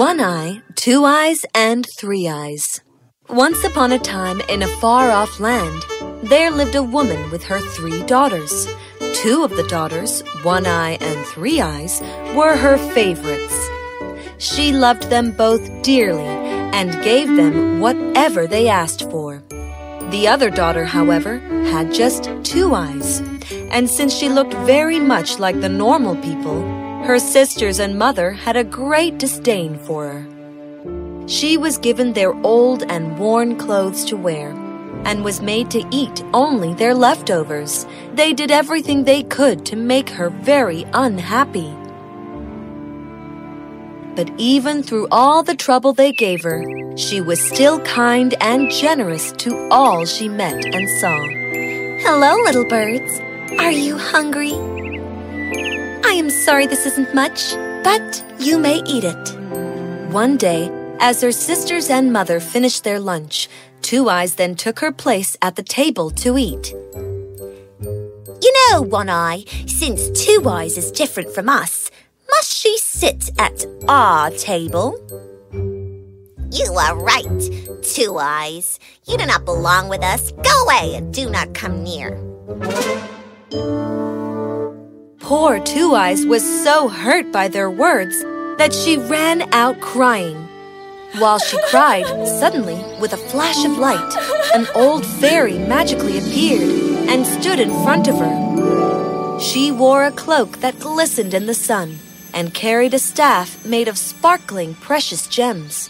[0.00, 2.80] One Eye, Two Eyes, and Three Eyes.
[3.28, 5.84] Once upon a time in a far off land,
[6.22, 8.66] there lived a woman with her three daughters.
[9.12, 12.00] Two of the daughters, One Eye and Three Eyes,
[12.34, 13.54] were her favorites.
[14.38, 16.32] She loved them both dearly
[16.72, 19.42] and gave them whatever they asked for.
[20.08, 21.40] The other daughter, however,
[21.72, 23.20] had just two eyes,
[23.70, 28.56] and since she looked very much like the normal people, her sisters and mother had
[28.56, 31.26] a great disdain for her.
[31.26, 34.50] She was given their old and worn clothes to wear
[35.04, 37.84] and was made to eat only their leftovers.
[38.14, 41.74] They did everything they could to make her very unhappy.
[44.14, 46.62] But even through all the trouble they gave her,
[46.96, 51.26] she was still kind and generous to all she met and saw.
[52.06, 53.20] Hello, little birds.
[53.58, 54.54] Are you hungry?
[56.10, 59.38] I am sorry this isn't much, but you may eat it.
[60.10, 63.48] One day, as her sisters and mother finished their lunch,
[63.80, 66.72] Two Eyes then took her place at the table to eat.
[68.42, 71.92] You know, One Eye, since Two Eyes is different from us,
[72.28, 74.98] must she sit at our table?
[76.50, 77.40] You are right,
[77.84, 78.80] Two Eyes.
[79.06, 80.32] You do not belong with us.
[80.32, 82.18] Go away and do not come near.
[85.30, 88.20] Poor Two Eyes was so hurt by their words
[88.58, 90.36] that she ran out crying.
[91.18, 94.12] While she cried, suddenly, with a flash of light,
[94.52, 99.38] an old fairy magically appeared and stood in front of her.
[99.38, 102.00] She wore a cloak that glistened in the sun
[102.34, 105.88] and carried a staff made of sparkling precious gems.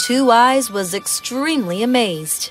[0.00, 2.50] Two Eyes was extremely amazed.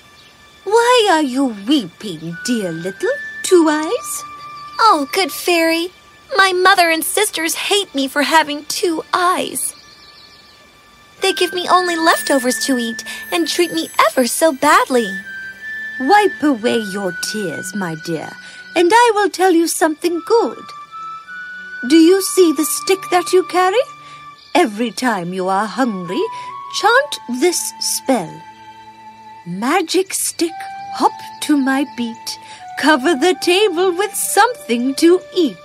[0.63, 3.11] Why are you weeping, dear little
[3.43, 4.34] Two Eyes?
[4.77, 5.89] Oh, good fairy,
[6.35, 9.73] my mother and sisters hate me for having two eyes.
[11.21, 15.07] They give me only leftovers to eat and treat me ever so badly.
[16.01, 18.29] Wipe away your tears, my dear,
[18.75, 20.63] and I will tell you something good.
[21.87, 23.81] Do you see the stick that you carry?
[24.53, 26.23] Every time you are hungry,
[26.79, 28.41] chant this spell.
[29.45, 30.53] Magic stick,
[30.95, 32.39] hop to my beat,
[32.77, 35.57] cover the table with something to eat.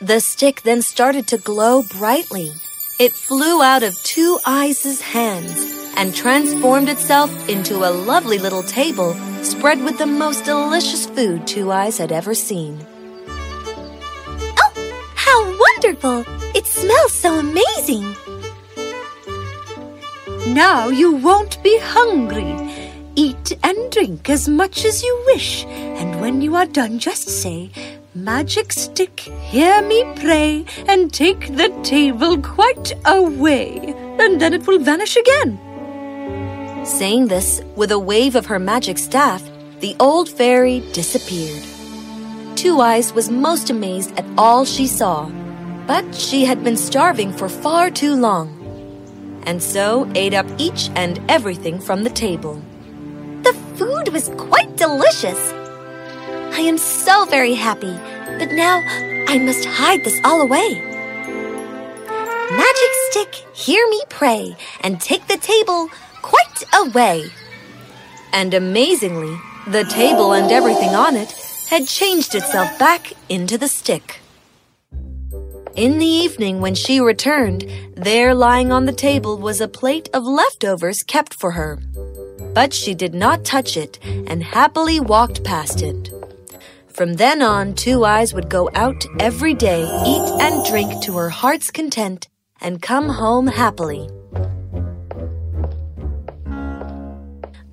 [0.00, 2.52] The stick then started to glow brightly.
[2.98, 9.14] It flew out of Two Eyes' hands and transformed itself into a lovely little table
[9.42, 12.78] spread with the most delicious food Two Eyes had ever seen.
[13.28, 14.72] Oh,
[15.14, 16.24] how wonderful!
[16.54, 18.14] It smells so amazing.
[20.54, 22.65] Now you won't be hungry.
[23.18, 27.70] Eat and drink as much as you wish, and when you are done, just say,
[28.14, 34.78] Magic stick, hear me pray, and take the table quite away, and then it will
[34.78, 35.58] vanish again.
[36.84, 39.42] Saying this, with a wave of her magic staff,
[39.80, 41.64] the old fairy disappeared.
[42.54, 45.30] Two Eyes was most amazed at all she saw,
[45.86, 48.48] but she had been starving for far too long,
[49.46, 52.60] and so ate up each and everything from the table.
[53.76, 55.52] Food was quite delicious.
[55.52, 57.92] I am so very happy,
[58.38, 58.82] but now
[59.28, 60.80] I must hide this all away.
[62.50, 65.90] Magic stick, hear me pray, and take the table
[66.22, 67.30] quite away.
[68.32, 71.32] And amazingly, the table and everything on it
[71.68, 74.20] had changed itself back into the stick.
[75.76, 80.24] In the evening, when she returned, there lying on the table was a plate of
[80.24, 81.78] leftovers kept for her.
[82.54, 86.10] But she did not touch it and happily walked past it.
[86.88, 91.28] From then on, Two Eyes would go out every day, eat and drink to her
[91.28, 92.26] heart's content,
[92.62, 94.08] and come home happily.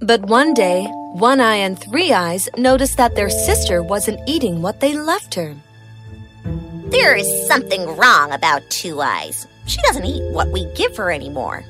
[0.02, 4.82] But one day, One Eye and Three Eyes noticed that their sister wasn't eating what
[4.82, 5.56] they left her.
[6.94, 9.48] There is something wrong about Two Eyes.
[9.66, 11.66] She doesn't eat what we give her anymore.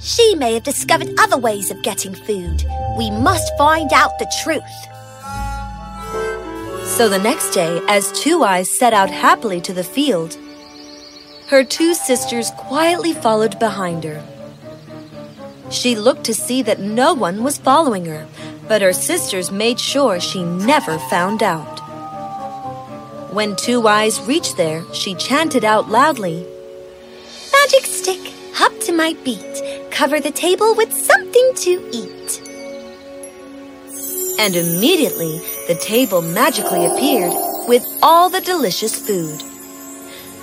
[0.00, 2.64] She may have discovered other ways of getting food.
[2.96, 4.62] We must find out the truth.
[6.86, 10.38] So the next day, as Two Eyes set out happily to the field,
[11.48, 14.24] her two sisters quietly followed behind her.
[15.70, 18.26] She looked to see that no one was following her,
[18.66, 21.81] but her sisters made sure she never found out.
[23.32, 26.46] When Two Eyes reached there, she chanted out loudly,
[27.50, 28.20] Magic stick,
[28.52, 32.42] hop to my beat, cover the table with something to eat.
[34.38, 37.32] And immediately the table magically appeared
[37.66, 39.40] with all the delicious food.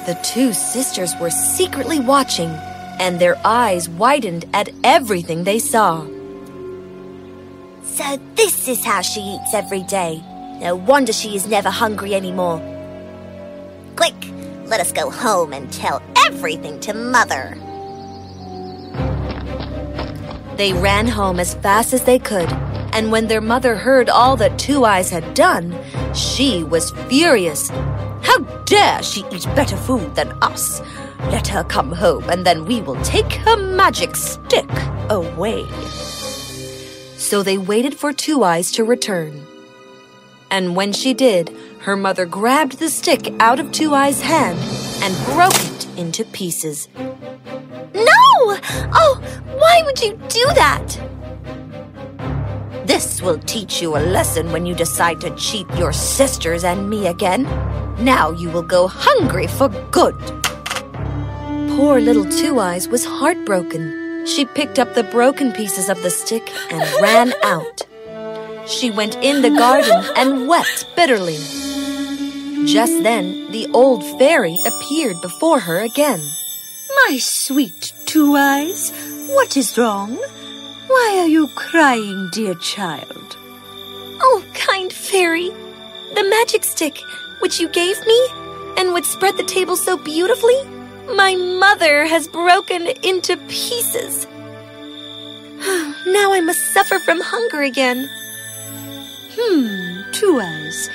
[0.07, 6.07] The two sisters were secretly watching, and their eyes widened at everything they saw.
[7.83, 10.23] So this is how she eats every day.
[10.59, 12.77] No wonder she is never hungry anymore.
[13.99, 14.31] Quick,
[14.67, 17.57] let us go home and tell everything to Mother.
[20.55, 22.49] They ran home as fast as they could,
[22.93, 25.77] and when their mother heard all that Two Eyes had done,
[26.15, 27.67] she was furious.
[28.21, 30.81] How dare she eat better food than us?
[31.29, 34.71] Let her come home, and then we will take her magic stick
[35.09, 35.67] away.
[37.17, 39.45] So they waited for Two Eyes to return.
[40.49, 44.59] And when she did, her mother grabbed the stick out of Two Eyes' hand
[45.01, 46.87] and broke it into pieces.
[47.93, 48.57] No!
[48.91, 49.21] Oh,
[49.55, 50.99] why would you do that?
[52.85, 57.07] This will teach you a lesson when you decide to cheat your sisters and me
[57.07, 57.43] again.
[58.03, 60.15] Now you will go hungry for good.
[61.77, 64.25] Poor little Two Eyes was heartbroken.
[64.25, 67.85] She picked up the broken pieces of the stick and ran out.
[68.67, 71.37] She went in the garden and wept bitterly.
[72.65, 76.21] Just then, the old fairy appeared before her again.
[77.07, 78.91] My sweet Two Eyes,
[79.27, 80.15] what is wrong?
[80.87, 83.37] Why are you crying, dear child?
[84.21, 85.49] Oh, kind fairy,
[86.15, 86.97] the magic stick
[87.39, 88.27] which you gave me
[88.77, 90.63] and would spread the table so beautifully,
[91.15, 94.25] my mother has broken into pieces.
[96.07, 98.09] now I must suffer from hunger again.
[99.37, 100.89] Hmm, Two Eyes,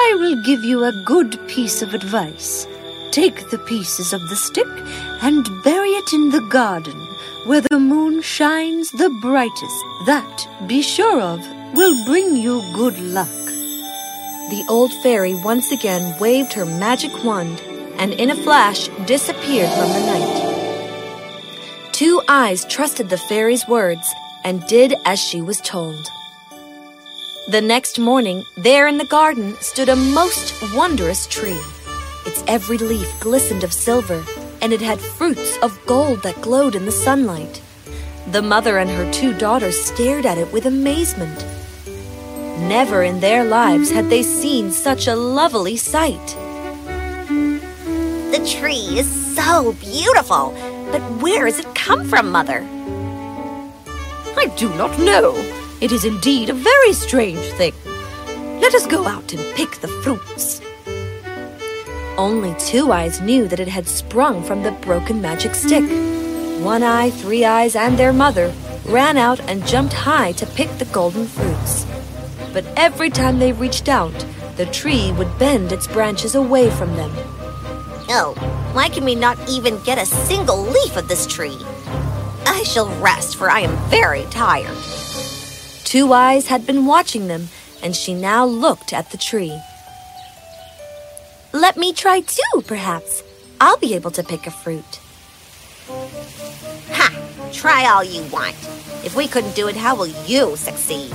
[0.00, 2.66] I will give you a good piece of advice.
[3.10, 4.68] Take the pieces of the stick
[5.22, 6.96] and bury it in the garden
[7.46, 9.84] where the moon shines the brightest.
[10.06, 11.40] That, be sure of,
[11.74, 13.28] will bring you good luck.
[14.50, 17.60] The old fairy once again waved her magic wand
[17.98, 21.90] and in a flash disappeared from the night.
[21.92, 24.08] Two Eyes trusted the fairy's words
[24.44, 26.08] and did as she was told.
[27.48, 31.58] The next morning, there in the garden stood a most wondrous tree.
[32.26, 34.22] Its every leaf glistened of silver,
[34.60, 37.62] and it had fruits of gold that glowed in the sunlight.
[38.32, 41.46] The mother and her two daughters stared at it with amazement.
[42.68, 46.26] Never in their lives had they seen such a lovely sight.
[48.30, 50.54] The tree is so beautiful,
[50.92, 52.60] but where has it come from, Mother?
[54.36, 55.57] I do not know.
[55.80, 57.72] It is indeed a very strange thing.
[58.60, 60.60] Let us go out and pick the fruits.
[62.16, 65.84] Only Two Eyes knew that it had sprung from the broken magic stick.
[66.64, 68.52] One Eye, Three Eyes, and their mother
[68.86, 71.86] ran out and jumped high to pick the golden fruits.
[72.52, 74.26] But every time they reached out,
[74.56, 77.12] the tree would bend its branches away from them.
[78.10, 78.34] Oh,
[78.72, 81.56] why can we not even get a single leaf of this tree?
[82.46, 84.76] I shall rest, for I am very tired.
[85.88, 87.48] Two Eyes had been watching them,
[87.82, 89.58] and she now looked at the tree.
[91.54, 93.22] Let me try too, perhaps.
[93.58, 95.00] I'll be able to pick a fruit.
[95.88, 97.08] Ha!
[97.54, 98.54] Try all you want.
[99.02, 101.10] If we couldn't do it, how will you succeed?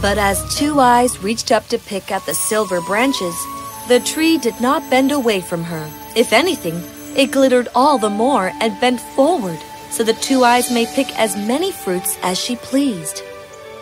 [0.00, 3.36] But as Two Eyes reached up to pick at the silver branches,
[3.86, 5.90] the tree did not bend away from her.
[6.16, 6.82] If anything,
[7.14, 9.58] it glittered all the more and bent forward,
[9.90, 13.22] so that Two Eyes may pick as many fruits as she pleased.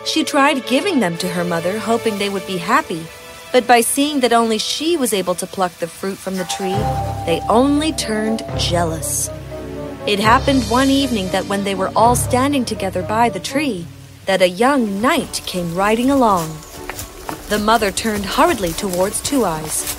[0.05, 3.05] She tried giving them to her mother, hoping they would be happy,
[3.51, 6.77] but by seeing that only she was able to pluck the fruit from the tree,
[7.25, 9.29] they only turned jealous.
[10.05, 13.87] It happened one evening that when they were all standing together by the tree,
[14.25, 16.49] that a young knight came riding along.
[17.49, 19.95] The mother turned hurriedly towards Two Eyes.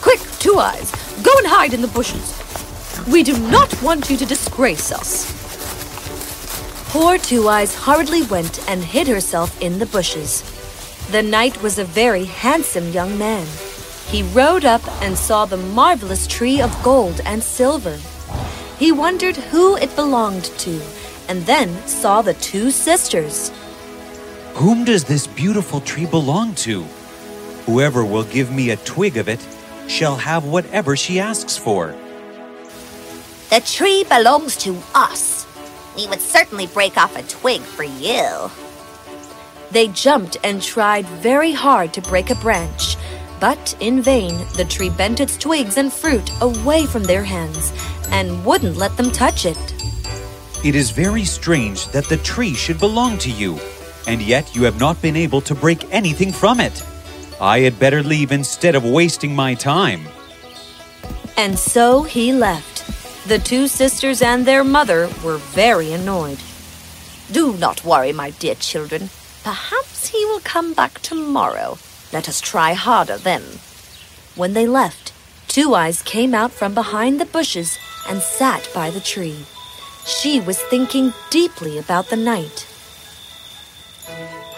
[0.00, 0.90] Quick, Two Eyes,
[1.22, 2.32] go and hide in the bushes.
[3.08, 5.32] We do not want you to disgrace us.
[6.90, 10.42] Poor Two Eyes hurriedly went and hid herself in the bushes.
[11.12, 13.46] The knight was a very handsome young man.
[14.08, 17.96] He rode up and saw the marvelous tree of gold and silver.
[18.76, 20.82] He wondered who it belonged to,
[21.28, 23.52] and then saw the two sisters.
[24.54, 26.82] Whom does this beautiful tree belong to?
[27.66, 29.46] Whoever will give me a twig of it
[29.86, 31.94] shall have whatever she asks for.
[33.48, 35.46] The tree belongs to us.
[35.96, 38.50] We would certainly break off a twig for you.
[39.70, 42.96] They jumped and tried very hard to break a branch,
[43.38, 47.72] but in vain the tree bent its twigs and fruit away from their hands
[48.10, 49.58] and wouldn't let them touch it.
[50.64, 53.60] It is very strange that the tree should belong to you,
[54.08, 56.84] and yet you have not been able to break anything from it.
[57.40, 60.00] I had better leave instead of wasting my time.
[61.36, 62.75] And so he left.
[63.26, 66.38] The two sisters and their mother were very annoyed.
[67.32, 69.10] Do not worry, my dear children.
[69.42, 71.78] Perhaps he will come back tomorrow.
[72.12, 73.42] Let us try harder then.
[74.36, 75.12] When they left,
[75.48, 77.78] Two Eyes came out from behind the bushes
[78.08, 79.44] and sat by the tree.
[80.04, 82.64] She was thinking deeply about the knight.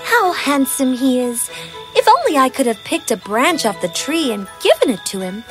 [0.02, 1.48] How handsome he is!
[1.96, 5.20] If only I could have picked a branch off the tree and given it to
[5.20, 5.44] him,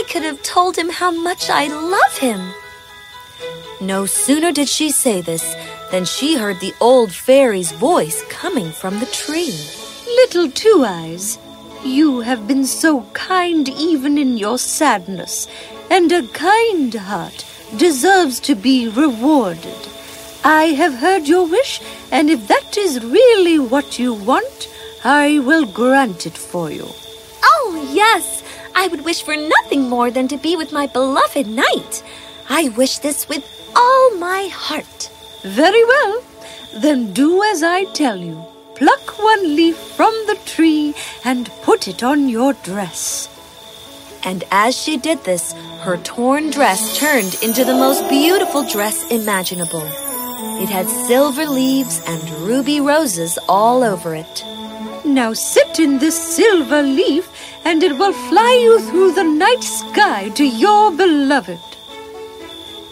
[0.00, 2.54] I could have told him how much I love him.
[3.82, 5.54] No sooner did she say this
[5.90, 9.54] than she heard the old fairy's voice coming from the tree.
[10.06, 11.38] Little Two Eyes,
[11.84, 15.46] you have been so kind even in your sadness,
[15.90, 17.44] and a kind heart
[17.76, 19.86] deserves to be rewarded.
[20.42, 24.66] I have heard your wish, and if that is really what you want,
[25.04, 26.88] I will grant it for you.
[27.44, 28.39] Oh, yes!
[28.74, 32.02] I would wish for nothing more than to be with my beloved knight.
[32.48, 33.44] I wish this with
[33.76, 35.10] all my heart.
[35.42, 36.22] Very well.
[36.74, 38.44] Then do as I tell you.
[38.76, 43.28] Pluck one leaf from the tree and put it on your dress.
[44.24, 49.86] And as she did this, her torn dress turned into the most beautiful dress imaginable.
[50.62, 54.44] It had silver leaves and ruby roses all over it.
[55.14, 57.28] Now sit in this silver leaf,
[57.64, 61.58] and it will fly you through the night sky to your beloved.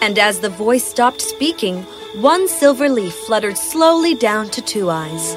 [0.02, 1.84] And as the voice stopped speaking,
[2.20, 5.36] one silver leaf fluttered slowly down to Two Eyes.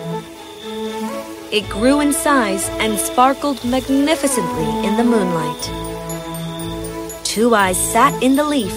[1.51, 5.63] It grew in size and sparkled magnificently in the moonlight.
[7.23, 8.75] Two Eyes sat in the leaf,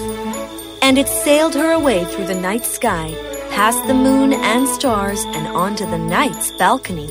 [0.83, 3.15] and it sailed her away through the night sky,
[3.49, 7.09] past the moon and stars, and onto the knight's balcony.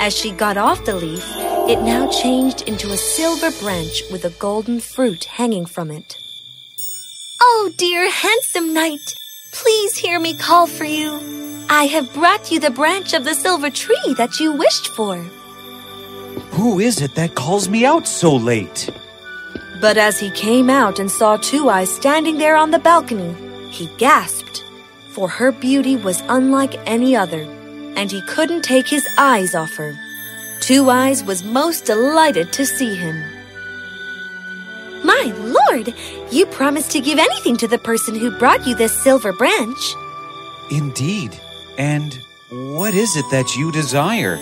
[0.00, 1.24] As she got off the leaf,
[1.68, 6.16] it now changed into a silver branch with a golden fruit hanging from it.
[7.40, 9.14] Oh, dear handsome knight,
[9.52, 11.20] please hear me call for you.
[11.68, 15.16] I have brought you the branch of the silver tree that you wished for.
[16.52, 18.88] Who is it that calls me out so late?
[19.80, 23.34] But as he came out and saw Two Eyes standing there on the balcony,
[23.70, 24.64] he gasped,
[25.10, 27.46] for her beauty was unlike any other,
[27.98, 29.92] and he couldn't take his eyes off her.
[30.60, 33.20] Two Eyes was most delighted to see him.
[35.04, 35.92] My lord,
[36.30, 39.94] you promised to give anything to the person who brought you this silver branch.
[40.70, 41.40] Indeed.
[41.76, 42.14] And
[42.50, 44.38] what is it that you desire?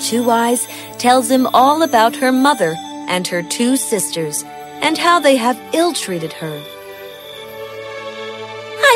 [0.00, 0.66] Two Eyes
[0.98, 2.74] tells him all about her mother
[3.06, 4.42] and her two sisters
[4.82, 6.60] and how they have ill treated her.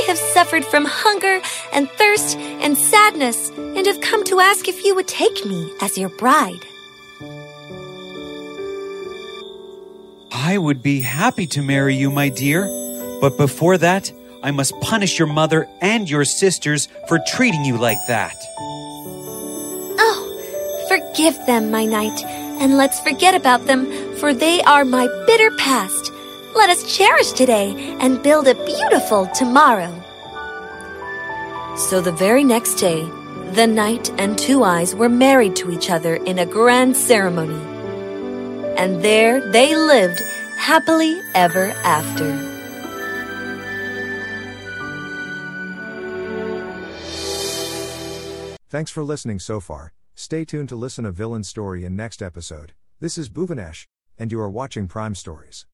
[0.04, 1.40] I have suffered from hunger
[1.72, 5.96] and thirst and sadness and have come to ask if you would take me as
[5.96, 6.60] your bride.
[10.30, 12.66] I would be happy to marry you, my dear.
[13.22, 18.04] But before that, I must punish your mother and your sisters for treating you like
[18.06, 18.36] that.
[19.98, 22.22] Oh, forgive them, my knight,
[22.60, 26.10] and let's forget about them, for they are my bitter past.
[26.54, 29.92] Let us cherish today and build a beautiful tomorrow.
[31.76, 33.02] So the very next day,
[33.54, 37.60] the knight and Two Eyes were married to each other in a grand ceremony.
[38.78, 40.22] And there they lived
[40.56, 42.30] happily ever after.
[48.68, 49.92] Thanks for listening so far.
[50.14, 52.74] Stay tuned to listen a villain story in next episode.
[53.00, 55.66] This is Bhuvanesh, and you are watching Prime Stories.